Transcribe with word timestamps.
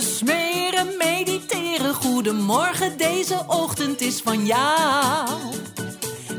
Smeren, 0.00 0.96
mediteren. 0.98 1.94
Goedemorgen, 1.94 2.96
deze 2.96 3.44
ochtend 3.46 4.00
is 4.00 4.20
van 4.20 4.46
jou. 4.46 5.28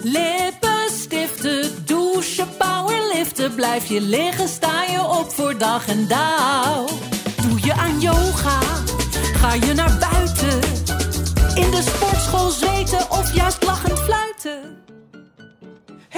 Lippen 0.03 0.89
stiften, 1.01 1.85
douchen, 1.85 2.47
powerliften. 2.57 3.55
Blijf 3.55 3.85
je 3.85 4.01
liggen, 4.01 4.47
sta 4.47 4.83
je 4.83 5.01
op 5.01 5.31
voor 5.31 5.57
dag 5.57 5.87
en 5.87 6.07
dauw. 6.07 6.85
Doe 7.41 7.59
je 7.63 7.73
aan 7.73 7.99
yoga, 7.99 8.59
ga 9.33 9.53
je 9.53 9.73
naar 9.73 9.97
buiten. 9.99 10.59
In 11.55 11.71
de 11.71 11.81
sportschool 11.81 12.49
zweten 12.49 13.11
of 13.11 13.33
juist. 13.33 13.68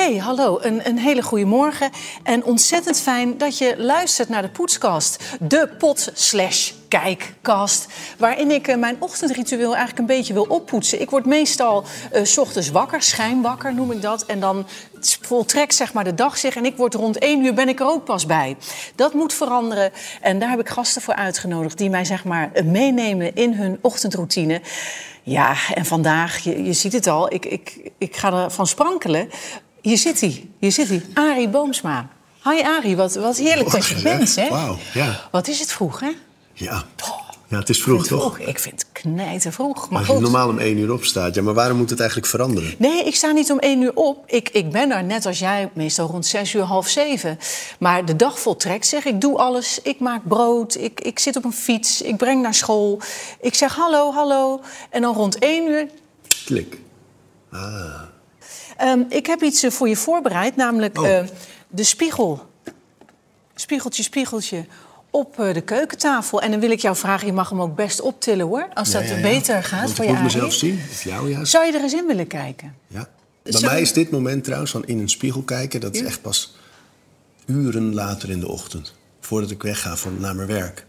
Hey, 0.01 0.17
hallo, 0.17 0.59
een, 0.61 0.87
een 0.87 0.97
hele 0.97 1.21
goede 1.21 1.45
morgen. 1.45 1.89
En 2.23 2.43
ontzettend 2.43 2.99
fijn 2.99 3.37
dat 3.37 3.57
je 3.57 3.75
luistert 3.77 4.29
naar 4.29 4.41
de 4.41 4.49
Poetskast. 4.49 5.23
De 5.39 5.69
pot 5.77 6.11
slash 6.13 6.71
kijkkast. 6.87 7.87
Waarin 8.17 8.51
ik 8.51 8.67
eh, 8.67 8.77
mijn 8.77 8.95
ochtendritueel 8.99 9.69
eigenlijk 9.69 9.99
een 9.99 10.15
beetje 10.17 10.33
wil 10.33 10.43
oppoetsen. 10.43 11.01
Ik 11.01 11.09
word 11.09 11.25
meestal 11.25 11.83
eh, 12.11 12.23
s 12.23 12.37
ochtends 12.37 12.69
wakker, 12.69 13.01
schijnwakker 13.01 13.73
noem 13.73 13.91
ik 13.91 14.01
dat. 14.01 14.25
En 14.25 14.39
dan 14.39 14.67
voltrekt 15.21 15.75
zeg 15.75 15.93
maar 15.93 16.03
de 16.03 16.13
dag 16.13 16.37
zich. 16.37 16.55
En 16.55 16.65
ik 16.65 16.77
word 16.77 16.93
rond 16.93 17.17
één 17.17 17.45
uur 17.45 17.53
ben 17.53 17.69
ik 17.69 17.79
er 17.79 17.87
ook 17.87 18.05
pas 18.05 18.25
bij. 18.25 18.57
Dat 18.95 19.13
moet 19.13 19.33
veranderen. 19.33 19.91
En 20.21 20.39
daar 20.39 20.49
heb 20.49 20.59
ik 20.59 20.69
gasten 20.69 21.01
voor 21.01 21.15
uitgenodigd 21.15 21.77
die 21.77 21.89
mij 21.89 22.05
zeg 22.05 22.23
maar 22.23 22.51
meenemen 22.65 23.35
in 23.35 23.53
hun 23.53 23.79
ochtendroutine. 23.81 24.61
Ja, 25.23 25.55
en 25.73 25.85
vandaag, 25.85 26.37
je, 26.37 26.63
je 26.63 26.73
ziet 26.73 26.93
het 26.93 27.07
al, 27.07 27.33
ik, 27.33 27.45
ik, 27.45 27.91
ik 27.97 28.15
ga 28.15 28.33
er 28.43 28.51
van 28.51 28.67
sprankelen. 28.67 29.29
Hier 29.81 29.97
zit 29.97 30.21
hij, 30.21 30.49
hier 30.59 30.71
zit 30.71 30.87
hij. 30.87 31.05
Arie 31.13 31.49
Boomsma. 31.49 32.09
Hi 32.43 32.61
Arie, 32.63 32.95
wat, 32.95 33.15
wat 33.15 33.37
heerlijk 33.37 33.71
dat 33.71 33.87
je 33.87 34.01
bent, 34.01 34.35
hè? 34.35 34.49
Wauw, 34.49 34.77
ja. 34.93 35.27
Wat 35.31 35.47
is 35.47 35.59
het 35.59 35.71
vroeg, 35.71 35.99
hè? 35.99 36.11
Ja. 36.53 36.83
ja, 37.47 37.57
het 37.57 37.69
is 37.69 37.81
vroeg 37.81 38.07
toch? 38.07 38.35
vroeg. 38.35 38.47
Ik 38.47 38.59
vind 38.59 38.81
het 38.81 38.91
knijten 38.91 39.53
vroeg. 39.53 39.89
Maar 39.89 39.99
Als 39.99 40.07
je 40.07 40.13
goed. 40.13 40.21
normaal 40.21 40.49
om 40.49 40.57
één 40.59 40.77
uur 40.77 40.91
opstaat. 40.93 41.35
Ja, 41.35 41.41
maar 41.41 41.53
waarom 41.53 41.77
moet 41.77 41.89
het 41.89 41.99
eigenlijk 41.99 42.29
veranderen? 42.29 42.75
Nee, 42.77 43.03
ik 43.03 43.15
sta 43.15 43.31
niet 43.31 43.51
om 43.51 43.59
één 43.59 43.81
uur 43.81 43.95
op. 43.95 44.23
Ik, 44.27 44.49
ik 44.49 44.71
ben 44.71 44.91
er 44.91 45.03
net 45.03 45.25
als 45.25 45.39
jij, 45.39 45.69
meestal 45.73 46.07
rond 46.07 46.25
zes 46.25 46.53
uur, 46.53 46.61
half 46.61 46.87
zeven. 46.87 47.37
Maar 47.79 48.05
de 48.05 48.15
dag 48.15 48.39
voltrekt 48.39 48.87
zich. 48.87 49.05
Ik 49.05 49.21
doe 49.21 49.37
alles. 49.37 49.79
Ik 49.83 49.99
maak 49.99 50.21
brood. 50.27 50.75
Ik, 50.75 51.01
ik 51.01 51.19
zit 51.19 51.35
op 51.35 51.43
een 51.45 51.53
fiets. 51.53 52.01
Ik 52.01 52.17
breng 52.17 52.41
naar 52.41 52.53
school. 52.53 52.99
Ik 53.41 53.55
zeg 53.55 53.75
hallo, 53.75 54.11
hallo. 54.13 54.61
En 54.89 55.01
dan 55.01 55.15
rond 55.15 55.39
één 55.39 55.67
uur 55.67 55.87
Klik. 56.45 56.79
Ehm, 58.77 59.01
ik 59.09 59.25
heb 59.25 59.41
iets 59.41 59.63
eh, 59.63 59.71
voor 59.71 59.87
je 59.89 59.95
voorbereid, 59.95 60.55
namelijk 60.55 60.99
Oh. 60.99 61.09
eh, 61.17 61.25
de 61.67 61.83
spiegel. 61.83 62.49
Spiegeltje, 63.55 64.03
spiegeltje 64.03 64.65
op 65.09 65.39
eh, 65.39 65.53
de 65.53 65.61
keukentafel. 65.61 66.41
En 66.41 66.51
dan 66.51 66.59
wil 66.59 66.71
ik 66.71 66.79
jou 66.79 66.95
vragen, 66.95 67.27
je 67.27 67.33
mag 67.33 67.49
hem 67.49 67.61
ook 67.61 67.75
best 67.75 68.01
optillen 68.01 68.45
hoor. 68.47 68.67
Als 68.73 68.91
dat 68.91 69.01
Ja, 69.01 69.07
ja, 69.09 69.15
ja. 69.15 69.21
beter 69.21 69.63
gaat 69.63 69.81
Want 69.83 69.95
voor 69.95 70.05
ik 70.05 70.09
je 70.11 70.15
moet 70.15 70.23
mezelf 70.23 70.53
zien. 70.53 70.81
Of 70.91 71.03
jou 71.03 71.31
juist. 71.31 71.51
Zou 71.51 71.65
je 71.65 71.71
er 71.73 71.81
eens 71.81 71.93
in 71.93 72.05
willen 72.05 72.27
kijken? 72.27 72.75
Ja. 72.87 73.07
Bij 73.43 73.61
mij 73.61 73.81
is 73.81 73.93
dit 73.93 74.11
moment 74.11 74.43
trouwens 74.43 74.71
van 74.71 74.85
in 74.85 74.99
een 74.99 75.09
spiegel 75.09 75.41
kijken... 75.41 75.79
dat 75.79 75.93
is 75.93 75.99
Ja. 75.99 76.05
echt 76.05 76.21
pas 76.21 76.55
uren 77.45 77.93
later 77.93 78.29
in 78.29 78.39
de 78.39 78.47
ochtend. 78.47 78.93
Voordat 79.19 79.51
ik 79.51 79.61
wegga 79.63 79.95
van, 79.95 80.19
naar 80.19 80.35
mijn 80.35 80.47
werk. 80.47 80.85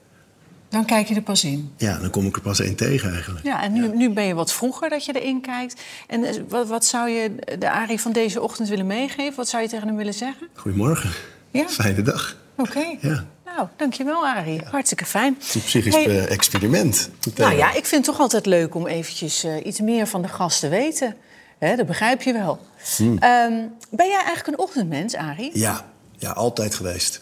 Dan 0.72 0.84
kijk 0.84 1.08
je 1.08 1.14
er 1.14 1.22
pas 1.22 1.44
in. 1.44 1.72
Ja, 1.76 1.98
dan 1.98 2.10
kom 2.10 2.26
ik 2.26 2.36
er 2.36 2.42
pas 2.42 2.60
één 2.60 2.74
tegen 2.74 3.12
eigenlijk. 3.12 3.44
Ja, 3.44 3.62
en 3.62 3.72
nu, 3.72 3.88
nu 3.88 4.10
ben 4.10 4.24
je 4.24 4.34
wat 4.34 4.52
vroeger 4.52 4.88
dat 4.88 5.04
je 5.04 5.20
erin 5.20 5.40
kijkt. 5.40 5.80
En 6.06 6.24
eh, 6.24 6.34
wat, 6.48 6.68
wat 6.68 6.84
zou 6.84 7.08
je 7.08 7.34
de 7.58 7.70
Arie 7.70 8.00
van 8.00 8.12
deze 8.12 8.40
ochtend 8.40 8.68
willen 8.68 8.86
meegeven? 8.86 9.36
Wat 9.36 9.48
zou 9.48 9.62
je 9.62 9.68
tegen 9.68 9.86
hem 9.86 9.96
willen 9.96 10.14
zeggen? 10.14 10.48
Goedemorgen. 10.54 11.10
Ja? 11.50 11.68
Fijne 11.68 12.02
dag. 12.02 12.36
Oké. 12.56 12.84
Ja. 13.00 13.24
Nou, 13.44 13.68
dankjewel 13.76 14.26
Arie. 14.26 14.60
Hartstikke 14.64 15.04
fijn. 15.04 15.34
Het 15.38 15.48
is 15.48 15.54
een 15.54 15.60
psychisch 15.60 15.94
Hey, 15.94 16.04
eh, 16.04 16.30
experiment. 16.30 17.10
Nou 17.34 17.56
ja, 17.56 17.68
ik 17.68 17.86
vind 17.86 18.06
het 18.06 18.14
toch 18.14 18.20
altijd 18.20 18.46
leuk 18.46 18.74
om 18.74 18.86
eventjes 18.86 19.44
eh, 19.44 19.66
iets 19.66 19.80
meer 19.80 20.06
van 20.06 20.22
de 20.22 20.28
gast 20.28 20.60
te 20.60 20.68
weten. 20.68 21.16
Hè, 21.58 21.76
dat 21.76 21.86
begrijp 21.86 22.22
je 22.22 22.32
wel. 22.32 22.66
Hmm. 22.96 23.18
Ehm, 23.18 23.52
ben 23.90 24.06
jij 24.06 24.22
eigenlijk 24.24 24.46
een 24.46 24.58
ochtendmens, 24.58 25.14
Arie? 25.14 25.50
Ja, 25.58 25.84
ja, 26.18 26.30
altijd 26.30 26.74
geweest. 26.74 27.18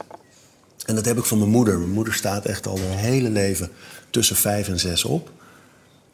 En 0.90 0.96
dat 0.96 1.04
heb 1.04 1.18
ik 1.18 1.24
van 1.24 1.38
mijn 1.38 1.50
moeder. 1.50 1.78
Mijn 1.78 1.90
moeder 1.90 2.14
staat 2.14 2.44
echt 2.44 2.66
al 2.66 2.76
mijn 2.76 2.98
hele 2.98 3.30
leven 3.30 3.70
tussen 4.10 4.36
vijf 4.36 4.68
en 4.68 4.78
zes 4.80 5.04
op. 5.04 5.30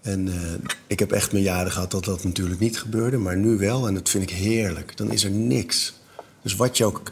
En 0.03 0.28
eh, 0.28 0.70
ik 0.87 0.98
heb 0.98 1.12
echt 1.12 1.32
mijn 1.32 1.44
jaren 1.44 1.72
gehad 1.72 1.91
dat 1.91 2.04
dat 2.04 2.25
natuurlijk 2.25 2.60
niet 2.60 2.78
gebeurde, 2.78 3.16
maar 3.16 3.36
nu 3.36 3.56
wel. 3.59 3.86
En 3.86 3.94
dat 3.94 4.09
vind 4.09 4.22
ik 4.31 4.36
heerlijk. 4.36 4.97
Dan 4.97 5.12
is 5.12 5.25
er 5.25 5.31
niks. 5.31 5.94
Dus 6.42 6.56
wat 6.56 6.76
je 6.76 6.84
ook 6.84 7.03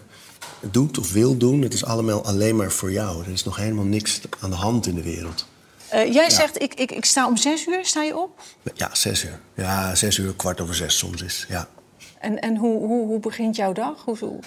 doet 0.71 0.99
of 0.99 1.13
wil 1.13 1.37
doen, 1.37 1.63
het 1.63 1.73
is 1.75 1.85
allemaal 1.85 2.25
alleen 2.25 2.57
maar 2.57 2.71
voor 2.73 2.93
jou. 2.93 3.25
Er 3.25 3.33
is 3.33 3.45
nog 3.45 3.57
helemaal 3.57 3.85
niks 3.85 4.21
aan 4.41 4.51
de 4.51 4.57
hand 4.57 4.87
in 4.87 4.95
de 4.95 5.03
wereld. 5.03 5.47
Eh, 5.89 6.13
jij 6.13 6.31
zegt, 6.31 6.63
ik, 6.63 6.75
ik, 6.75 6.93
ik 6.93 7.05
sta 7.05 7.27
om 7.27 7.37
zes 7.37 7.67
uur, 7.67 7.85
sta 7.87 8.03
je 8.03 8.17
op? 8.17 8.41
Ja, 8.75 8.95
zes 8.95 9.25
uur. 9.25 9.39
Ja, 9.55 9.95
zes 9.95 10.19
uur, 10.19 10.35
kwart 10.35 10.61
over 10.61 10.75
zes 10.75 10.99
soms 10.99 11.23
is. 11.23 11.47
Ja. 11.49 11.69
En, 12.21 12.39
en 12.41 12.57
hoe, 12.57 12.79
hoe, 12.87 13.07
hoe 13.07 13.21
begint 13.21 13.57
jouw 13.57 13.73
dag? 13.73 14.03
Hoe, 14.05 14.17
hoe- 14.19 14.41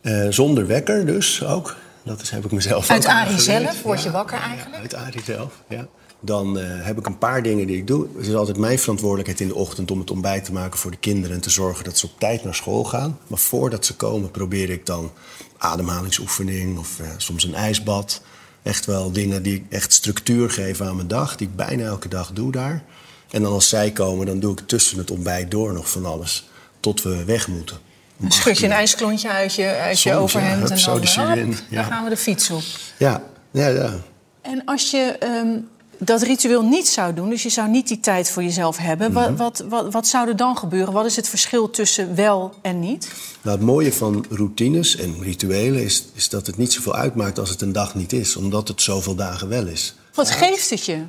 Eh, 0.00 0.26
zonder 0.30 0.66
wekker 0.66 1.06
dus 1.06 1.44
ook. 1.44 1.76
Dat 2.06 2.22
is, 2.22 2.30
heb 2.30 2.44
ik 2.44 2.52
mezelf 2.52 2.90
Uit 2.90 3.06
Arie 3.06 3.34
aangeleerd. 3.34 3.62
zelf 3.62 3.82
word 3.82 4.02
je 4.02 4.10
wakker 4.10 4.38
eigenlijk? 4.38 4.82
uit 4.82 4.94
Arie 4.94 5.22
zelf, 5.24 5.62
ja. 5.68 5.86
Dan 6.20 6.58
eh, 6.58 6.84
heb 6.84 6.98
ik 6.98 7.06
een 7.06 7.18
paar 7.18 7.42
dingen 7.42 7.66
die 7.66 7.76
ik 7.76 7.86
doe. 7.86 8.06
Het 8.16 8.26
is 8.26 8.34
altijd 8.34 8.56
mijn 8.56 8.78
verantwoordelijkheid 8.78 9.40
in 9.40 9.48
de 9.48 9.54
ochtend 9.54 9.90
om 9.90 9.98
het 9.98 10.10
ontbijt 10.10 10.44
te 10.44 10.52
maken 10.52 10.78
voor 10.78 10.90
de 10.90 10.96
kinderen... 10.96 11.36
en 11.36 11.42
te 11.42 11.50
zorgen 11.50 11.84
dat 11.84 11.98
ze 11.98 12.06
op 12.06 12.18
tijd 12.18 12.44
naar 12.44 12.54
school 12.54 12.84
gaan. 12.84 13.18
Maar 13.26 13.38
voordat 13.38 13.86
ze 13.86 13.96
komen 13.96 14.30
probeer 14.30 14.70
ik 14.70 14.86
dan 14.86 15.12
ademhalingsoefening 15.58 16.78
of 16.78 17.00
eh, 17.00 17.08
soms 17.16 17.44
een 17.44 17.54
ijsbad. 17.54 18.22
Echt 18.62 18.86
wel 18.86 19.12
dingen 19.12 19.42
die 19.42 19.66
echt 19.68 19.92
structuur 19.92 20.50
geven 20.50 20.86
aan 20.86 20.96
mijn 20.96 21.08
dag, 21.08 21.36
die 21.36 21.48
ik 21.48 21.56
bijna 21.56 21.84
elke 21.84 22.08
dag 22.08 22.32
doe 22.32 22.52
daar. 22.52 22.84
En 23.30 23.42
dan 23.42 23.52
als 23.52 23.68
zij 23.68 23.90
komen, 23.90 24.26
dan 24.26 24.40
doe 24.40 24.52
ik 24.52 24.66
tussen 24.66 24.98
het 24.98 25.10
ontbijt 25.10 25.50
door 25.50 25.72
nog 25.72 25.90
van 25.90 26.06
alles... 26.06 26.48
tot 26.80 27.02
we 27.02 27.24
weg 27.24 27.48
moeten. 27.48 27.85
Schud 28.28 28.58
je 28.58 28.64
een 28.64 28.72
ijsklontje 28.72 29.28
uit 29.28 29.54
je, 29.54 29.66
uit 29.66 30.00
je 30.00 30.14
overhemd 30.14 30.54
ja, 30.54 30.60
hup, 30.60 30.70
en 30.70 30.78
zo 30.78 30.90
dan, 30.90 31.00
de 31.00 31.06
eh, 31.06 31.12
zin 31.12 31.26
hop, 31.26 31.36
in, 31.36 31.56
dan 31.70 31.84
gaan 31.84 32.04
we 32.04 32.10
de 32.10 32.16
fiets 32.16 32.50
op. 32.50 32.62
Ja, 32.98 33.22
ja, 33.50 33.66
ja. 33.66 33.94
En 34.40 34.62
als 34.64 34.90
je 34.90 35.16
ehm, 35.18 35.58
dat 35.98 36.22
ritueel 36.22 36.62
niet 36.62 36.88
zou 36.88 37.14
doen, 37.14 37.28
dus 37.28 37.42
je 37.42 37.48
zou 37.48 37.68
niet 37.68 37.88
die 37.88 38.00
tijd 38.00 38.30
voor 38.30 38.42
jezelf 38.42 38.76
hebben... 38.76 39.12
Mhm. 39.12 39.36
wat, 39.36 39.36
wat, 39.36 39.64
wat, 39.68 39.92
wat 39.92 40.06
zou 40.06 40.28
er 40.28 40.36
dan 40.36 40.56
gebeuren? 40.56 40.92
Wat 40.92 41.06
is 41.06 41.16
het 41.16 41.28
verschil 41.28 41.70
tussen 41.70 42.14
wel 42.14 42.54
en 42.62 42.80
niet? 42.80 43.08
Nou, 43.42 43.56
het 43.56 43.66
mooie 43.66 43.92
van 43.92 44.24
routines 44.30 44.96
en 44.96 45.22
rituelen 45.22 45.82
is, 45.82 46.04
is 46.14 46.28
dat 46.28 46.46
het 46.46 46.56
niet 46.56 46.72
zoveel 46.72 46.94
uitmaakt 46.94 47.38
als 47.38 47.50
het 47.50 47.60
een 47.60 47.72
dag 47.72 47.94
niet 47.94 48.12
is, 48.12 48.36
omdat 48.36 48.68
het 48.68 48.82
zoveel 48.82 49.14
dagen 49.14 49.48
wel 49.48 49.66
is. 49.66 49.94
Wat 50.14 50.30
geeft 50.30 50.70
het 50.70 50.84
je? 50.84 51.02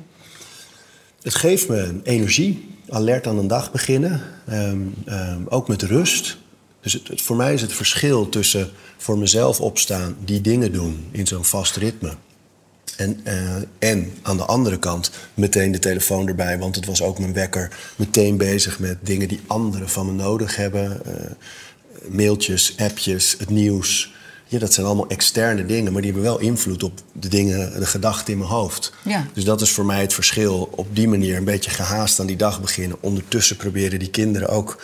Het 1.22 1.34
geeft 1.34 1.68
me 1.68 2.00
energie, 2.02 2.76
alert 2.88 3.26
aan 3.26 3.38
een 3.38 3.48
dag 3.48 3.72
beginnen, 3.72 4.22
ehm, 4.46 4.78
ehm, 5.04 5.40
ook 5.48 5.68
met 5.68 5.82
rust. 5.82 6.37
Dus 6.80 6.92
het, 6.92 7.08
het- 7.08 7.22
voor 7.22 7.36
mij 7.36 7.54
is 7.54 7.60
het 7.60 7.72
verschil 7.72 8.28
tussen 8.28 8.70
voor 8.96 9.18
mezelf 9.18 9.60
opstaan, 9.60 10.16
die 10.24 10.40
dingen 10.40 10.72
doen 10.72 11.08
in 11.10 11.26
zo'n 11.26 11.44
vast 11.44 11.76
ritme. 11.76 12.12
En, 12.96 13.20
eh, 13.24 13.54
en 13.78 14.12
aan 14.22 14.36
de 14.36 14.44
andere 14.44 14.78
kant 14.78 15.10
meteen 15.34 15.72
de 15.72 15.78
telefoon 15.78 16.28
erbij, 16.28 16.58
want 16.58 16.74
het 16.76 16.86
was 16.86 17.02
ook 17.02 17.18
mijn 17.18 17.32
wekker. 17.32 17.76
Meteen 17.96 18.36
bezig 18.36 18.78
met 18.78 18.98
dingen 19.02 19.28
die 19.28 19.40
anderen 19.46 19.88
van 19.88 20.06
me 20.06 20.12
nodig 20.12 20.56
hebben. 20.56 21.04
eh, 21.06 21.30
mailtjes, 22.08 22.74
appjes, 22.78 23.34
het 23.38 23.50
nieuws. 23.50 24.12
Ja, 24.46 24.58
dat 24.58 24.72
zijn 24.72 24.86
allemaal 24.86 25.08
externe 25.08 25.66
dingen, 25.66 25.92
maar 25.92 26.02
die 26.02 26.10
hebben 26.12 26.30
wel 26.30 26.38
invloed 26.40 26.82
op 26.82 27.00
de 27.12 27.28
dingen, 27.28 27.80
de 27.80 27.86
gedachten 27.86 28.32
in 28.32 28.38
mijn 28.38 28.50
hoofd. 28.50 28.92
Ja. 29.04 29.26
Dus 29.34 29.44
dat 29.44 29.60
is 29.60 29.70
voor 29.70 29.84
mij 29.86 30.00
het 30.00 30.12
verschil. 30.14 30.68
Op 30.76 30.96
die 30.96 31.08
manier 31.08 31.36
een 31.36 31.44
beetje 31.44 31.70
gehaast 31.70 32.20
aan 32.20 32.26
die 32.26 32.36
dag 32.36 32.60
beginnen. 32.60 32.96
Ondertussen 33.00 33.56
proberen 33.56 33.98
die 33.98 34.10
kinderen 34.10 34.48
ook 34.48 34.82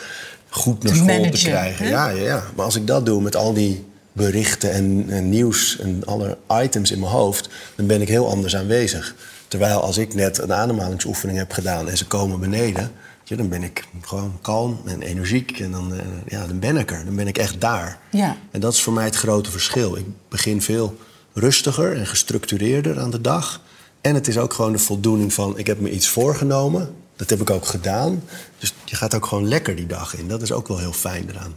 goed 0.54 0.82
naar 0.82 0.94
school 0.94 1.30
te 1.30 1.38
krijgen. 1.38 1.84
hè? 1.84 1.90
Ja, 1.90 2.08
ja, 2.08 2.22
ja. 2.22 2.42
Maar 2.56 2.64
als 2.64 2.76
ik 2.76 2.86
dat 2.86 3.06
doe 3.06 3.22
met 3.22 3.36
al 3.36 3.52
die 3.52 3.84
berichten 4.12 4.72
en, 4.72 5.04
en 5.08 5.28
nieuws 5.28 5.78
en 5.78 6.02
alle 6.04 6.38
items 6.62 6.90
in 6.90 6.98
mijn 7.00 7.12
hoofd, 7.12 7.48
dan 7.74 7.86
ben 7.86 8.00
ik 8.00 8.08
heel 8.08 8.28
anders 8.28 8.56
aanwezig. 8.56 9.14
Terwijl 9.48 9.80
als 9.80 9.98
ik 9.98 10.14
net 10.14 10.38
een 10.38 10.52
ademhalingsoefening 10.52 11.38
heb 11.38 11.52
gedaan 11.52 11.88
en 11.88 11.96
ze 11.96 12.06
komen 12.06 12.40
beneden, 12.40 12.90
ja, 13.24 13.36
dan 13.36 13.48
ben 13.48 13.62
ik 13.62 13.84
gewoon 14.00 14.38
kalm 14.40 14.80
en 14.84 15.02
energiek 15.02 15.60
en 15.60 15.70
dan, 15.70 15.94
eh, 15.94 16.00
ja, 16.26 16.46
dan 16.46 16.58
ben 16.58 16.76
ik 16.76 16.90
er. 16.92 17.04
Dan 17.04 17.16
ben 17.16 17.26
ik 17.26 17.38
echt 17.38 17.60
daar. 17.60 17.98
Ja. 18.10 18.36
En 18.50 18.60
dat 18.60 18.72
is 18.72 18.82
voor 18.82 18.92
mij 18.92 19.04
het 19.04 19.16
grote 19.16 19.50
verschil. 19.50 19.96
Ik 19.96 20.04
begin 20.28 20.62
veel 20.62 20.96
rustiger 21.32 21.96
en 21.96 22.06
gestructureerder 22.06 23.00
aan 23.00 23.10
de 23.10 23.20
dag. 23.20 23.60
En 24.00 24.14
het 24.14 24.28
is 24.28 24.38
ook 24.38 24.52
gewoon 24.52 24.72
de 24.72 24.78
voldoening 24.78 25.32
van, 25.32 25.58
ik 25.58 25.66
heb 25.66 25.80
me 25.80 25.90
iets 25.90 26.08
voorgenomen. 26.08 26.94
Dat 27.16 27.30
heb 27.30 27.40
ik 27.40 27.50
ook 27.50 27.66
gedaan. 27.66 28.24
Dus 28.58 28.74
je 28.84 28.96
gaat 28.96 29.14
ook 29.14 29.26
gewoon 29.26 29.48
lekker 29.48 29.76
die 29.76 29.86
dag 29.86 30.16
in. 30.16 30.28
Dat 30.28 30.42
is 30.42 30.52
ook 30.52 30.68
wel 30.68 30.78
heel 30.78 30.92
fijn 30.92 31.28
eraan. 31.30 31.56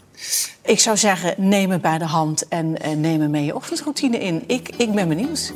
Ik 0.61 0.79
zou 0.79 0.97
zeggen, 0.97 1.33
neem 1.37 1.69
me 1.69 1.79
bij 1.79 1.97
de 1.97 2.05
hand 2.05 2.47
en, 2.47 2.81
en 2.81 3.01
neem 3.01 3.19
me 3.19 3.27
mee 3.27 3.45
je 3.45 3.55
ochtendroutine 3.55 4.17
in. 4.17 4.43
Ik, 4.47 4.69
ik 4.77 4.93
ben 4.93 5.07
benieuwd. 5.07 5.53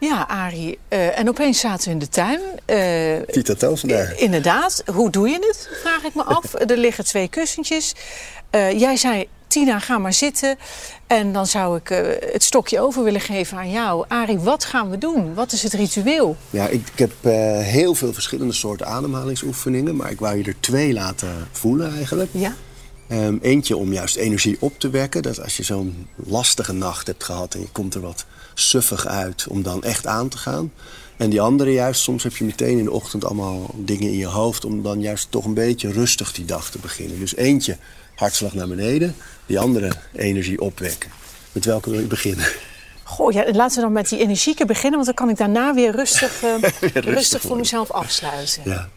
Ja, 0.00 0.26
Arie. 0.28 0.78
eh, 0.88 1.18
en 1.18 1.28
opeens 1.28 1.60
zaten 1.60 1.84
we 1.86 1.90
in 1.90 1.98
de 1.98 2.08
tuin. 2.08 2.40
Eh, 2.64 3.34
Tita. 3.34 3.54
Inderdaad. 4.16 4.82
Hoe 4.92 5.10
doe 5.10 5.28
je 5.28 5.34
het? 5.34 5.68
Vraag 5.80 6.02
ik 6.04 6.14
me 6.14 6.22
af. 6.22 6.54
er 6.70 6.76
liggen 6.76 7.04
twee 7.04 7.28
kussentjes. 7.28 7.94
Eh, 8.50 8.78
jij 8.78 8.96
zei 8.96 9.28
Tina, 9.46 9.78
ga 9.78 9.98
maar 9.98 10.12
zitten. 10.12 10.56
En 11.06 11.32
dan 11.32 11.46
zou 11.46 11.76
ik 11.76 11.90
eh, 11.90 12.32
het 12.32 12.42
stokje 12.42 12.80
over 12.80 13.04
willen 13.04 13.20
geven 13.20 13.58
aan 13.58 13.70
jou. 13.70 14.04
Arie, 14.08 14.38
wat 14.38 14.64
gaan 14.64 14.90
we 14.90 14.98
doen? 14.98 15.34
Wat 15.34 15.52
is 15.52 15.62
het 15.62 15.72
ritueel? 15.72 16.36
Ja, 16.50 16.66
ik, 16.66 16.88
ik 16.92 16.98
heb 16.98 17.12
eh, 17.20 17.32
heel 17.58 17.94
veel 17.94 18.12
verschillende 18.12 18.52
soorten 18.52 18.86
ademhalingsoefeningen, 18.86 19.96
maar 19.96 20.10
ik 20.10 20.20
wou 20.20 20.36
je 20.36 20.44
er 20.44 20.60
twee 20.60 20.92
laten 20.92 21.48
voelen 21.52 21.94
eigenlijk. 21.96 22.30
Ja? 22.32 22.54
Ehm, 23.08 23.36
eentje 23.40 23.76
om 23.76 23.92
juist 23.92 24.16
energie 24.16 24.56
op 24.60 24.78
te 24.78 24.90
wekken. 24.90 25.22
Dat 25.22 25.42
als 25.42 25.56
je 25.56 25.62
zo'n 25.62 26.06
lastige 26.14 26.72
nacht 26.72 27.06
hebt 27.06 27.24
gehad 27.24 27.54
en 27.54 27.60
je 27.60 27.68
komt 27.72 27.94
er 27.94 28.00
wat 28.00 28.26
suffig 28.54 29.06
uit, 29.06 29.46
om 29.48 29.62
dan 29.62 29.82
echt 29.82 30.06
aan 30.06 30.28
te 30.28 30.38
gaan. 30.38 30.72
En 31.16 31.30
die 31.30 31.40
andere 31.40 31.72
juist, 31.72 32.00
soms 32.00 32.22
heb 32.22 32.36
je 32.36 32.44
meteen 32.44 32.78
in 32.78 32.84
de 32.84 32.90
ochtend 32.90 33.24
allemaal 33.24 33.70
dingen 33.74 34.08
in 34.08 34.16
je 34.16 34.26
hoofd... 34.26 34.64
om 34.64 34.82
dan 34.82 35.00
juist 35.00 35.30
toch 35.30 35.44
een 35.44 35.54
beetje 35.54 35.92
rustig 35.92 36.32
die 36.32 36.44
dag 36.44 36.70
te 36.70 36.78
beginnen. 36.78 37.18
Dus 37.18 37.36
eentje 37.36 37.76
hartslag 38.16 38.54
naar 38.54 38.68
beneden, 38.68 39.14
die 39.46 39.58
andere 39.58 39.92
energie 40.12 40.60
opwekken. 40.60 41.10
Met 41.52 41.64
welke 41.64 41.90
wil 41.90 42.00
je 42.00 42.06
beginnen? 42.06 42.46
Goh, 43.02 43.32
ja, 43.32 43.52
laten 43.52 43.76
we 43.76 43.82
dan 43.82 43.92
met 43.92 44.08
die 44.08 44.18
energieke 44.18 44.66
beginnen... 44.66 44.92
want 44.92 45.04
dan 45.04 45.14
kan 45.14 45.28
ik 45.28 45.36
daarna 45.36 45.74
weer 45.74 45.94
rustig, 45.94 46.42
uh, 46.44 46.54
rustig, 46.92 47.40
voor 47.40 47.56
mezelf 47.56 47.90
afsluiten. 47.90 48.62
Ja. 48.64 48.88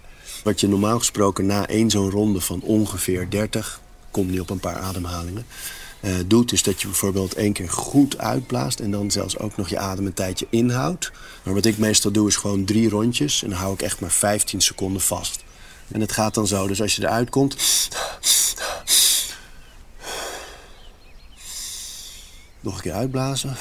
Wat 0.43 0.59
je 0.59 0.67
normaal 0.67 0.97
gesproken 0.97 1.45
na 1.45 1.67
één 1.67 1.89
zo'n 1.89 2.09
ronde 2.09 2.41
van 2.41 2.61
ongeveer 2.61 3.29
30... 3.29 3.81
komt 4.11 4.29
niet 4.29 4.39
op 4.39 4.49
een 4.49 4.59
paar 4.59 4.77
ademhalingen 4.77 5.45
uh, 6.01 6.11
doet, 6.25 6.51
is 6.51 6.63
dat 6.63 6.81
je 6.81 6.87
bijvoorbeeld 6.87 7.33
één 7.33 7.53
keer 7.53 7.69
goed 7.69 8.17
uitblaast 8.17 8.79
en 8.79 8.91
dan 8.91 9.11
zelfs 9.11 9.37
ook 9.37 9.57
nog 9.57 9.69
je 9.69 9.77
adem 9.77 10.05
een 10.05 10.13
tijdje 10.13 10.47
inhoudt. 10.49 11.11
Maar 11.43 11.53
wat 11.53 11.65
ik 11.65 11.77
meestal 11.77 12.11
doe 12.11 12.27
is 12.27 12.35
gewoon 12.35 12.65
drie 12.65 12.89
rondjes 12.89 13.43
en 13.43 13.49
dan 13.49 13.59
hou 13.59 13.73
ik 13.73 13.81
echt 13.81 13.99
maar 13.99 14.11
15 14.11 14.61
seconden 14.61 15.01
vast. 15.01 15.43
En 15.91 16.01
het 16.01 16.11
gaat 16.11 16.33
dan 16.33 16.47
zo, 16.47 16.67
dus 16.67 16.81
als 16.81 16.95
je 16.95 17.01
eruit 17.01 17.29
komt. 17.29 17.55
Nog 22.59 22.75
een 22.75 22.81
keer 22.81 22.93
uitblazen 22.93 23.55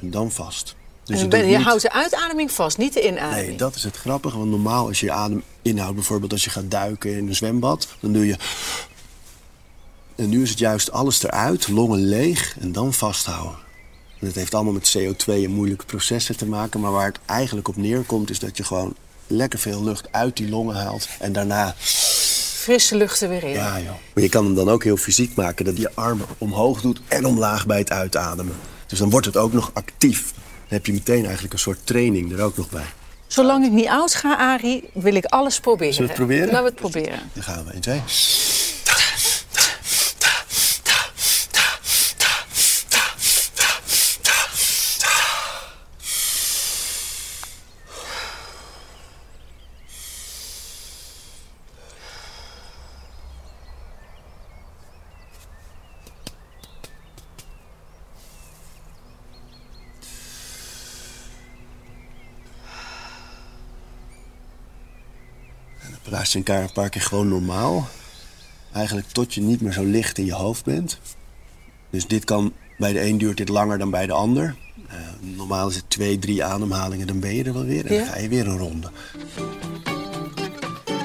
en 0.00 0.10
dan 0.10 0.30
vast. 0.30 0.74
Dus 1.04 1.20
je, 1.20 1.36
je 1.36 1.58
houdt 1.58 1.82
de 1.82 1.92
uitademing 1.92 2.50
vast, 2.50 2.78
niet 2.78 2.92
de 2.92 3.06
inademing. 3.06 3.46
Nee, 3.46 3.56
dat 3.56 3.74
is 3.74 3.84
het 3.84 3.96
grappige. 3.96 4.38
Want 4.38 4.50
normaal 4.50 4.86
als 4.86 5.00
je 5.00 5.06
je 5.06 5.12
adem 5.12 5.42
inhoudt, 5.62 5.94
bijvoorbeeld 5.94 6.32
als 6.32 6.44
je 6.44 6.50
gaat 6.50 6.70
duiken 6.70 7.16
in 7.16 7.28
een 7.28 7.34
zwembad, 7.34 7.88
dan 8.00 8.12
doe 8.12 8.26
je 8.26 8.36
en 10.14 10.28
nu 10.28 10.42
is 10.42 10.50
het 10.50 10.58
juist 10.58 10.90
alles 10.90 11.22
eruit, 11.22 11.68
longen 11.68 12.04
leeg 12.04 12.56
en 12.60 12.72
dan 12.72 12.92
vasthouden. 12.92 13.56
En 14.20 14.26
dat 14.26 14.34
heeft 14.34 14.54
allemaal 14.54 14.72
met 14.72 14.96
CO2 14.98 15.26
en 15.26 15.50
moeilijke 15.50 15.84
processen 15.84 16.36
te 16.36 16.46
maken. 16.46 16.80
Maar 16.80 16.92
waar 16.92 17.06
het 17.06 17.18
eigenlijk 17.26 17.68
op 17.68 17.76
neerkomt 17.76 18.30
is 18.30 18.38
dat 18.38 18.56
je 18.56 18.64
gewoon 18.64 18.94
lekker 19.26 19.58
veel 19.58 19.84
lucht 19.84 20.12
uit 20.12 20.36
die 20.36 20.48
longen 20.48 20.74
haalt. 20.74 21.08
En 21.18 21.32
daarna... 21.32 21.74
Frisse 22.64 22.96
lucht 22.96 23.20
er 23.20 23.28
weer 23.28 23.44
in. 23.44 23.50
Ja, 23.50 23.78
joh. 23.78 23.94
Maar 24.14 24.22
je 24.22 24.28
kan 24.28 24.44
hem 24.44 24.54
dan 24.54 24.68
ook 24.68 24.84
heel 24.84 24.96
fysiek 24.96 25.34
maken. 25.34 25.64
Dat 25.64 25.76
je 25.76 25.90
armen 25.94 26.26
omhoog 26.38 26.80
doet 26.80 27.00
en 27.08 27.24
omlaag 27.24 27.66
bij 27.66 27.78
het 27.78 27.90
uitademen. 27.90 28.54
Dus 28.86 28.98
dan 28.98 29.10
wordt 29.10 29.26
het 29.26 29.36
ook 29.36 29.52
nog 29.52 29.70
actief. 29.74 30.32
Dan 30.32 30.42
heb 30.68 30.86
je 30.86 30.92
meteen 30.92 31.24
eigenlijk 31.24 31.52
een 31.52 31.58
soort 31.58 31.78
training 31.84 32.32
er 32.32 32.42
ook 32.42 32.56
nog 32.56 32.70
bij. 32.70 32.84
Zolang 33.26 33.64
ik 33.64 33.70
niet 33.70 33.88
oud 33.88 34.14
ga, 34.14 34.36
Arie, 34.36 34.90
wil 34.92 35.14
ik 35.14 35.24
alles 35.24 35.60
proberen. 35.60 35.94
Zullen 35.94 36.10
we 36.10 36.16
het 36.16 36.26
proberen? 36.26 36.46
Laten 36.46 36.62
we 36.62 36.68
het 36.68 36.80
proberen. 36.80 37.18
Dan 37.32 37.42
gaan 37.42 37.64
we. 37.64 37.72
1, 37.72 37.80
2. 37.80 38.02
Je 66.04 66.38
elkaar 66.38 66.62
een 66.62 66.72
paar 66.72 66.88
keer 66.88 67.02
gewoon 67.02 67.28
normaal. 67.28 67.88
Eigenlijk 68.72 69.06
tot 69.08 69.34
je 69.34 69.40
niet 69.40 69.60
meer 69.60 69.72
zo 69.72 69.84
licht 69.84 70.18
in 70.18 70.24
je 70.24 70.32
hoofd 70.32 70.64
bent. 70.64 70.98
Dus 71.90 72.06
dit 72.06 72.24
kan, 72.24 72.52
bij 72.78 72.92
de 72.92 73.06
een 73.06 73.18
duurt 73.18 73.36
dit 73.36 73.48
langer 73.48 73.78
dan 73.78 73.90
bij 73.90 74.06
de 74.06 74.12
ander. 74.12 74.56
Uh, 74.88 75.36
normaal 75.36 75.68
is 75.68 75.76
het 75.76 75.90
twee, 75.90 76.18
drie 76.18 76.44
ademhalingen, 76.44 77.06
dan 77.06 77.20
ben 77.20 77.34
je 77.34 77.44
er 77.44 77.52
wel 77.52 77.64
weer. 77.64 77.86
En 77.86 77.96
dan 77.96 78.06
ga 78.06 78.18
je 78.18 78.28
weer 78.28 78.46
een 78.46 78.58
ronde. 78.58 78.90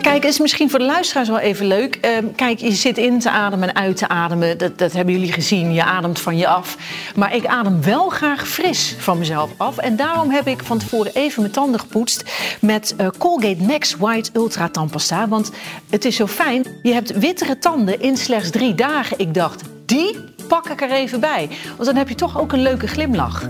Kijk, 0.01 0.23
het 0.23 0.33
is 0.33 0.39
misschien 0.39 0.69
voor 0.69 0.79
de 0.79 0.85
luisteraars 0.85 1.29
wel 1.29 1.39
even 1.39 1.65
leuk. 1.65 1.99
Uh, 2.05 2.29
kijk, 2.35 2.59
je 2.59 2.71
zit 2.71 2.97
in 2.97 3.19
te 3.19 3.29
ademen 3.29 3.69
en 3.69 3.75
uit 3.75 3.97
te 3.97 4.07
ademen. 4.07 4.57
Dat, 4.57 4.77
dat 4.77 4.91
hebben 4.91 5.13
jullie 5.13 5.31
gezien. 5.31 5.73
Je 5.73 5.83
ademt 5.83 6.19
van 6.19 6.37
je 6.37 6.47
af. 6.47 6.77
Maar 7.15 7.35
ik 7.35 7.45
adem 7.45 7.83
wel 7.83 8.09
graag 8.09 8.47
fris 8.47 8.95
van 8.97 9.17
mezelf 9.17 9.51
af. 9.57 9.77
En 9.77 9.95
daarom 9.95 10.29
heb 10.29 10.47
ik 10.47 10.63
van 10.63 10.77
tevoren 10.77 11.11
even 11.13 11.41
mijn 11.41 11.53
tanden 11.53 11.79
gepoetst 11.79 12.23
met 12.61 12.95
uh, 13.01 13.07
Colgate 13.17 13.63
Max 13.63 13.95
White 13.95 14.29
Ultra 14.33 14.69
Tandpasta. 14.69 15.27
Want 15.27 15.51
het 15.89 16.05
is 16.05 16.15
zo 16.15 16.27
fijn. 16.27 16.65
Je 16.83 16.93
hebt 16.93 17.17
wittere 17.19 17.57
tanden 17.57 18.01
in 18.01 18.17
slechts 18.17 18.49
drie 18.49 18.75
dagen. 18.75 19.19
Ik 19.19 19.33
dacht, 19.33 19.61
die 19.85 20.17
pak 20.47 20.69
ik 20.69 20.81
er 20.81 20.91
even 20.91 21.19
bij. 21.19 21.49
Want 21.75 21.85
dan 21.85 21.95
heb 21.95 22.09
je 22.09 22.15
toch 22.15 22.39
ook 22.39 22.51
een 22.51 22.61
leuke 22.61 22.87
glimlach. 22.87 23.47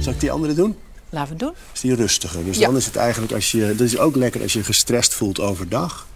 Zal 0.00 0.12
ik 0.12 0.20
die 0.20 0.30
andere 0.30 0.54
doen? 0.54 0.76
Laten 1.14 1.32
we 1.32 1.38
doen. 1.38 1.54
Is 1.74 1.80
die 1.80 1.94
rustiger. 1.94 2.44
Dus 2.44 2.58
dan 2.58 2.76
is 2.76 2.86
het 2.86 2.96
eigenlijk 2.96 3.32
als 3.32 3.50
je. 3.50 3.74
Dat 3.76 3.86
is 3.86 3.98
ook 3.98 4.16
lekker 4.16 4.42
als 4.42 4.52
je 4.52 4.64
gestrest 4.64 5.14
voelt 5.14 5.40
overdag. 5.40 6.06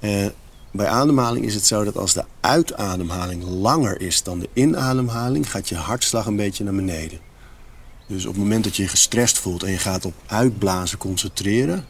Eh, 0.00 0.26
bij 0.70 0.86
ademhaling 0.86 1.46
is 1.46 1.54
het 1.54 1.66
zo 1.66 1.84
dat 1.84 1.96
als 1.96 2.12
de 2.12 2.24
uitademhaling 2.40 3.44
langer 3.44 4.00
is 4.00 4.22
dan 4.22 4.38
de 4.38 4.48
inademhaling, 4.52 5.50
gaat 5.50 5.68
je 5.68 5.74
hartslag 5.74 6.26
een 6.26 6.36
beetje 6.36 6.64
naar 6.64 6.74
beneden. 6.74 7.18
Dus 8.06 8.26
op 8.26 8.32
het 8.32 8.42
moment 8.42 8.64
dat 8.64 8.76
je 8.76 8.82
je 8.82 8.88
gestrest 8.88 9.38
voelt 9.38 9.62
en 9.62 9.70
je 9.70 9.78
gaat 9.78 10.04
op 10.04 10.14
uitblazen 10.26 10.98
concentreren. 10.98 11.86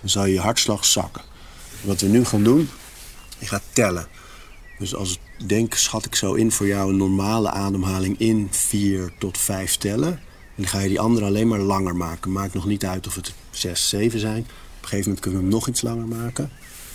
Dan 0.00 0.10
zal 0.10 0.24
je 0.24 0.32
je 0.32 0.40
hartslag 0.40 0.84
zakken. 0.84 1.22
Wat 1.80 2.00
we 2.00 2.06
nu 2.06 2.24
gaan 2.24 2.42
doen, 2.42 2.70
je 3.40 3.46
gaat 3.46 3.62
tellen. 3.72 4.06
Dus 4.78 4.94
als 4.94 5.12
ik 5.12 5.48
denk, 5.48 5.74
schat 5.74 6.04
ik 6.04 6.14
zo 6.14 6.34
in 6.34 6.52
voor 6.52 6.66
jou 6.66 6.90
een 6.90 6.96
normale 6.96 7.50
ademhaling 7.50 8.18
in 8.18 8.48
4 8.50 9.12
tot 9.18 9.38
5 9.38 9.76
tellen. 9.76 10.08
En 10.08 10.56
dan 10.56 10.66
ga 10.66 10.80
je 10.80 10.88
die 10.88 11.00
andere 11.00 11.26
alleen 11.26 11.48
maar 11.48 11.58
langer 11.58 11.96
maken. 11.96 12.32
Maakt 12.32 12.54
nog 12.54 12.66
niet 12.66 12.84
uit 12.84 13.06
of 13.06 13.14
het 13.14 13.32
6, 13.50 13.88
7 13.88 14.20
zijn. 14.20 14.40
Op 14.40 14.46
een 14.46 14.88
gegeven 14.88 15.04
moment 15.04 15.20
kunnen 15.20 15.40
we 15.40 15.46
hem 15.46 15.54
nog 15.54 15.68
iets 15.68 15.82
langer 15.82 16.06
maken. 16.06 16.50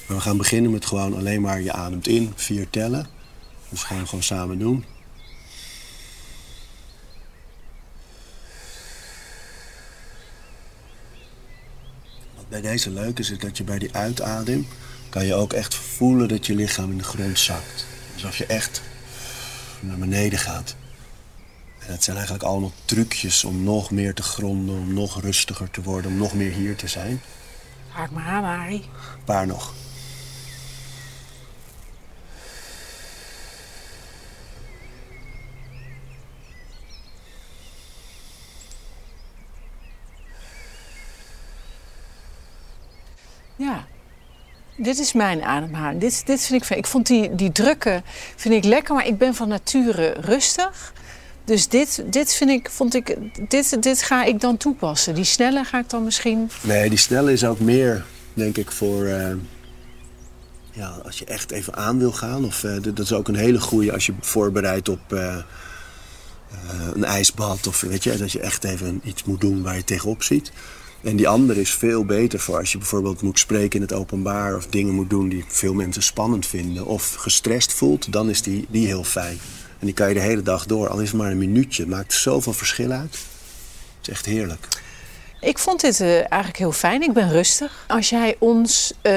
Maar 0.08 0.18
we 0.18 0.24
gaan 0.24 0.38
beginnen 0.38 0.72
met 0.72 0.86
gewoon 0.86 1.16
alleen 1.16 1.42
maar 1.42 1.62
je 1.62 1.72
ademt 1.72 2.08
in, 2.08 2.34
4 2.36 2.70
tellen. 2.70 3.08
Dus 3.70 3.84
gaan 3.84 4.00
we 4.00 4.06
gewoon 4.06 4.24
samen 4.24 4.60
doen. 4.60 4.86
Wat 12.36 12.50
bij 12.50 12.62
deze 12.62 12.90
leuk 12.90 13.20
is, 13.20 13.32
is 13.32 13.38
dat 13.38 13.58
je 13.58 13.64
bij 13.64 13.80
die 13.80 13.94
uitadem 13.94 14.68
kan 15.16 15.26
je 15.26 15.36
ook 15.36 15.54
echt 15.54 15.76
voelen 15.76 16.28
dat 16.28 16.46
je 16.46 16.56
lichaam 16.56 16.92
in 16.92 16.98
de 16.98 17.04
grond 17.04 17.40
zakt. 17.40 17.86
Alsof 18.14 18.38
je 18.38 18.46
echt 18.46 18.82
naar 19.80 19.98
beneden 19.98 20.40
gaat. 20.40 20.76
En 21.80 21.92
het 21.92 22.04
zijn 22.04 22.16
eigenlijk 22.16 22.46
allemaal 22.46 22.72
trucjes 22.86 23.44
om 23.44 23.64
nog 23.64 23.92
meer 23.92 24.14
te 24.14 24.24
gronden, 24.24 24.76
om 24.76 24.94
nog 24.94 25.22
rustiger 25.22 25.72
te 25.72 25.82
worden, 25.82 26.12
om 26.12 26.18
nog 26.18 26.34
meer 26.34 26.52
hier 26.52 26.76
te 26.76 26.88
zijn. 26.88 27.22
Haak 27.90 28.12
maar 28.12 28.26
aan, 28.26 28.44
Harry. 28.44 28.76
Een 28.76 29.24
paar 29.26 29.48
nog. 29.48 29.74
Ja, 43.56 43.88
dit 44.78 45.00
is 45.00 45.14
mijn 45.14 45.44
ademhaling. 45.44 46.02
Dit, 46.02 46.26
dit 46.26 46.42
vind 46.42 46.64
ik 46.64 46.78
Ik 46.78 46.88
vond 46.88 47.08
die, 47.08 47.36
die 47.36 47.52
drukken 47.52 48.04
vind 48.36 48.54
ik 48.54 48.64
lekker, 48.64 48.96
maar 48.96 49.08
ik 49.08 49.18
ben 49.18 49.36
van 49.36 49.48
nature 49.48 50.16
rustig. 50.20 50.94
Dus 51.44 51.68
dit, 51.68 52.04
dit 52.06 52.34
vind 52.34 52.50
ik, 52.50 52.70
vond 52.70 52.96
ik, 52.96 53.18
dit, 53.50 53.84
dit 53.84 54.04
ga 54.04 54.24
ik 54.24 54.42
dan 54.42 54.58
toepassen. 54.58 55.16
Die 55.16 55.24
snelle 55.24 55.64
ga 55.64 55.80
ik 55.80 55.90
dan 55.90 56.04
misschien. 56.04 56.50
Nee, 56.62 56.90
die 56.90 56.98
snelle 56.98 57.32
is 57.32 57.46
ook 57.46 57.60
meer, 57.60 58.06
denk 58.34 58.58
ik, 58.58 58.72
voor. 58.72 59.04
Uh, 59.04 59.28
ja, 60.72 60.88
als 61.06 61.20
je 61.20 61.26
echt 61.26 61.52
even 61.52 61.76
aan 61.76 62.00
wil 62.00 62.12
gaan. 62.12 62.46
Of 62.46 62.64
uh, 62.64 62.82
dat 62.82 63.00
is 63.00 63.14
ook 63.14 63.28
een 63.28 63.36
hele 63.36 63.60
goede 63.60 63.94
als 63.94 64.06
je 64.06 64.14
voorbereidt 64.20 64.90
op 64.90 65.14
uh, 65.14 65.38
een 66.94 67.04
ijsbad. 67.04 67.68
Of 67.68 67.82
weet 67.82 68.04
je, 68.04 68.18
dat 68.18 68.32
je 68.32 68.40
echt 68.40 68.64
even 68.64 69.02
iets 69.04 69.24
moet 69.24 69.42
doen 69.42 69.62
waar 69.62 69.76
je 69.76 69.84
tegenop 69.84 70.24
ziet. 70.24 70.52
En 71.06 71.16
die 71.16 71.28
andere 71.28 71.62
is 71.62 71.74
veel 71.74 72.06
beter 72.06 72.40
voor 72.40 72.58
als 72.58 72.72
je 72.72 72.78
bijvoorbeeld 72.78 73.22
moet 73.22 73.40
spreken 73.40 73.76
in 73.76 73.82
het 73.82 73.94
openbaar 73.94 74.56
of 74.56 74.68
dingen 74.68 74.94
moet 74.94 75.10
doen 75.10 75.30
die 75.30 75.46
veel 75.48 75.74
mensen 75.74 76.04
spannend 76.04 76.46
vinden 76.46 76.86
of 76.86 77.14
gestrest 77.14 77.74
voelt, 77.74 78.12
dan 78.12 78.30
is 78.30 78.42
die, 78.42 78.66
die 78.70 78.88
heel 78.88 79.04
fijn. 79.04 79.38
En 79.80 79.86
die 79.86 79.94
kan 79.94 80.08
je 80.08 80.14
de 80.14 80.20
hele 80.20 80.42
dag 80.42 80.66
door, 80.66 80.90
al 80.90 81.00
is 81.00 81.08
het 81.08 81.18
maar 81.18 81.32
een 81.32 81.38
minuutje. 81.38 81.82
Het 81.82 81.92
maakt 81.92 82.14
zoveel 82.14 82.54
verschil 82.54 82.92
uit. 82.92 83.18
is 84.02 84.10
echt 84.10 84.26
heerlijk. 84.26 84.68
Ik 85.42 85.58
vond 85.58 85.82
dit 85.82 86.00
eh, 86.00 86.16
eigenlijk 86.16 86.58
heel 86.58 86.72
fijn. 86.72 87.02
Ik 87.02 87.14
ben 87.14 87.32
rustig. 87.32 87.86
Als 87.88 88.10
jij 88.10 88.36
ons 88.40 88.94
eh, 89.02 89.14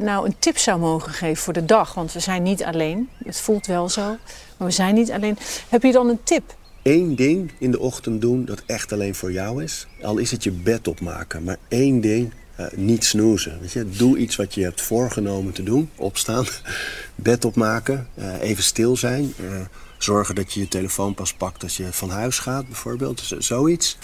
nou 0.00 0.26
een 0.26 0.36
tip 0.38 0.58
zou 0.58 0.78
mogen 0.78 1.12
geven 1.12 1.42
voor 1.42 1.52
de 1.52 1.64
dag, 1.64 1.94
want 1.94 2.12
we 2.12 2.20
zijn 2.20 2.42
niet 2.42 2.64
alleen. 2.64 3.08
Het 3.24 3.40
voelt 3.40 3.66
wel 3.66 3.88
zo, 3.88 4.16
maar 4.56 4.68
we 4.68 4.74
zijn 4.74 4.94
niet 4.94 5.10
alleen. 5.10 5.38
Heb 5.68 5.82
je 5.82 5.92
dan 5.92 6.08
een 6.08 6.22
tip? 6.22 6.54
Eén 6.86 7.14
ding 7.14 7.50
in 7.58 7.70
de 7.70 7.78
ochtend 7.78 8.20
doen 8.20 8.44
dat 8.44 8.62
echt 8.66 8.92
alleen 8.92 9.14
voor 9.14 9.32
jou 9.32 9.62
is. 9.62 9.86
Al 10.02 10.18
is 10.18 10.30
het 10.30 10.44
je 10.44 10.50
bed 10.50 10.88
opmaken, 10.88 11.42
maar 11.44 11.56
één 11.68 12.00
ding, 12.00 12.32
eh, 12.56 12.66
niet 12.74 13.04
snoezen. 13.04 13.60
Weet 13.60 13.72
je? 13.72 13.88
Doe 13.88 14.18
iets 14.18 14.36
wat 14.36 14.54
je 14.54 14.62
hebt 14.62 14.82
voorgenomen 14.82 15.52
te 15.52 15.62
doen. 15.62 15.90
Opstaan, 15.96 16.46
bed 17.14 17.44
opmaken, 17.44 18.08
eh, 18.14 18.40
even 18.40 18.62
stil 18.62 18.96
zijn. 18.96 19.34
eh, 19.36 19.60
zorgen 19.98 20.34
dat 20.34 20.52
je 20.52 20.60
je 20.60 20.68
telefoon 20.68 21.14
pas 21.14 21.34
pakt 21.34 21.62
als 21.62 21.76
je 21.76 21.92
van 21.92 22.10
huis 22.10 22.38
gaat, 22.38 22.66
bijvoorbeeld. 22.66 23.32
Zoiets. 23.38 23.98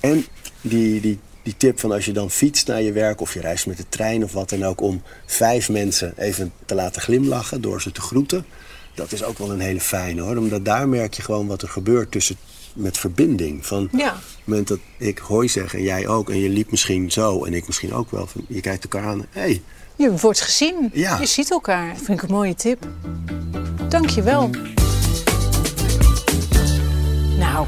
En 0.00 0.24
die, 0.60 1.00
die, 1.00 1.18
die 1.42 1.56
tip 1.56 1.80
van 1.80 1.92
als 1.92 2.04
je 2.04 2.12
dan 2.12 2.30
fietst 2.30 2.66
naar 2.66 2.82
je 2.82 2.92
werk 2.92 3.20
of 3.20 3.34
je 3.34 3.40
reist 3.40 3.66
met 3.66 3.76
de 3.76 3.88
trein 3.88 4.24
of 4.24 4.32
wat 4.32 4.48
dan 4.48 4.64
ook... 4.64 4.80
om 4.80 5.02
vijf 5.26 5.68
mensen 5.68 6.12
even 6.16 6.52
te 6.66 6.74
laten 6.74 7.02
glimlachen 7.02 7.60
door 7.60 7.82
ze 7.82 7.92
te 7.92 8.00
groeten. 8.00 8.44
Dat 8.98 9.12
is 9.12 9.24
ook 9.24 9.38
wel 9.38 9.50
een 9.50 9.60
hele 9.60 9.80
fijne 9.80 10.20
hoor. 10.20 10.36
Omdat 10.36 10.64
daar 10.64 10.88
merk 10.88 11.14
je 11.14 11.22
gewoon 11.22 11.46
wat 11.46 11.62
er 11.62 11.68
gebeurt 11.68 12.10
tussen, 12.10 12.36
met 12.72 12.98
verbinding. 12.98 13.66
Van, 13.66 13.88
Ja. 13.92 14.08
op 14.08 14.14
het 14.14 14.22
moment 14.44 14.68
dat 14.68 14.78
ik 14.96 15.18
hoi 15.18 15.48
zeg 15.48 15.74
en 15.74 15.82
jij 15.82 16.08
ook... 16.08 16.30
en 16.30 16.38
je 16.38 16.48
liep 16.48 16.70
misschien 16.70 17.10
zo 17.10 17.44
en 17.44 17.54
ik 17.54 17.66
misschien 17.66 17.92
ook 17.92 18.10
wel. 18.10 18.26
Van, 18.26 18.44
je 18.48 18.60
kijkt 18.60 18.82
elkaar 18.82 19.04
aan. 19.08 19.26
Hey, 19.30 19.62
Je 19.96 20.16
wordt 20.16 20.40
gezien. 20.40 20.90
Ja. 20.92 21.18
Je 21.20 21.26
ziet 21.26 21.50
elkaar. 21.50 21.88
Dat 21.94 22.04
vind 22.04 22.22
ik 22.22 22.28
een 22.28 22.34
mooie 22.34 22.54
tip. 22.54 22.86
Dank 23.88 24.08
je 24.10 24.22
wel. 24.22 24.50
Nou, 27.38 27.66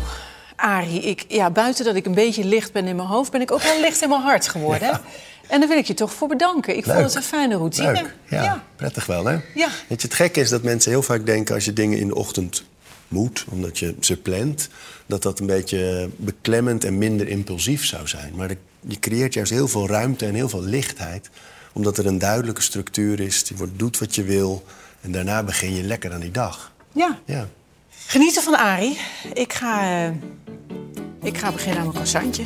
Arie, 0.57 1.01
ik, 1.01 1.25
ja, 1.29 1.51
buiten 1.51 1.85
dat 1.85 1.95
ik 1.95 2.07
een 2.07 2.15
beetje 2.15 2.45
licht 2.45 2.73
ben 2.73 2.87
in 2.87 2.97
mijn 2.97 3.09
hoofd... 3.09 3.31
ben 3.31 3.41
ik 3.41 3.53
ook 3.53 3.63
wel 3.63 3.81
licht 3.81 4.03
in 4.03 4.09
mijn 4.09 4.21
hart 4.23 4.49
geworden. 4.49 5.01
En 5.51 5.61
daar 5.61 5.69
wil 5.69 5.79
ik 5.79 5.87
je 5.87 5.95
toch 5.95 6.13
voor 6.13 6.29
bedanken. 6.29 6.77
Ik 6.77 6.85
vond 6.85 6.99
het 6.99 7.15
een 7.15 7.23
fijne 7.23 7.57
routine. 7.57 7.93
leuk. 7.93 8.15
Ja, 8.29 8.65
prettig 8.77 9.07
wel 9.07 9.25
hè? 9.25 9.33
Ja. 9.55 9.69
Weet 9.89 10.01
je, 10.01 10.07
het 10.07 10.15
gekke 10.15 10.41
is 10.41 10.49
dat 10.49 10.63
mensen 10.63 10.91
heel 10.91 11.03
vaak 11.03 11.27
denken... 11.27 11.55
als 11.55 11.65
je 11.65 11.73
dingen 11.73 11.99
in 11.99 12.09
de 12.09 12.15
ochtend 12.15 12.65
moet, 13.09 13.45
omdat 13.49 13.79
je 13.79 13.95
ze 14.01 14.17
plant... 14.17 14.69
dat 15.07 15.23
dat 15.23 15.41
een 15.41 15.47
beetje 15.47 16.11
beklemmend 16.17 16.85
en 16.85 16.99
minder 16.99 17.29
impulsief 17.29 17.85
zou 17.85 18.09
zijn. 18.09 18.33
Maar 18.37 18.51
je 18.81 18.99
creëert 18.99 19.35
juist 19.35 19.53
heel 19.53 19.69
veel 19.69 19.89
ruimte 19.89 20.27
en 20.27 20.35
heel 20.35 20.49
veel 20.49 20.63
lichtheid... 20.63 21.31
omdat 21.73 21.99
er 21.99 22.07
een 22.07 22.19
duidelijke 22.19 22.63
structuur 22.63 23.21
is. 23.21 23.45
Je 23.49 23.69
doet 23.77 23.99
wat 23.99 24.15
je 24.15 24.23
wil 24.23 24.65
en 25.01 25.13
daarna 25.13 25.43
begin 25.43 25.75
je 25.75 25.83
lekker 25.83 26.13
aan 26.13 26.21
die 26.21 26.31
dag. 26.31 26.73
Ja. 26.93 27.19
Ja. 27.25 27.49
Genieten 28.07 28.43
van 28.43 28.57
Arie. 28.59 28.99
Ik 29.33 29.53
ga, 29.53 30.05
eh, 30.07 30.15
ik 31.23 31.39
ga 31.39 31.53
beginnen 31.53 31.77
aan 31.77 31.83
mijn 31.83 31.95
croissantje. 31.95 32.43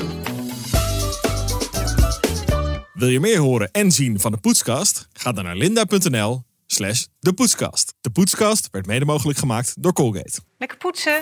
Wil 3.04 3.12
je 3.12 3.20
meer 3.20 3.38
horen 3.38 3.70
en 3.70 3.92
zien 3.92 4.20
van 4.20 4.32
de 4.32 4.38
Poetskast? 4.38 5.08
Ga 5.12 5.32
dan 5.32 5.44
naar 5.44 5.56
linda.nl 5.56 6.42
slash 6.66 7.04
de 7.20 7.32
Poetskast. 7.32 7.94
De 8.00 8.10
Poetskast 8.10 8.68
werd 8.70 8.86
mede 8.86 9.04
mogelijk 9.04 9.38
gemaakt 9.38 9.82
door 9.82 9.92
Colgate. 9.92 10.40
Lekker 10.58 10.78
poetsen. 10.78 11.20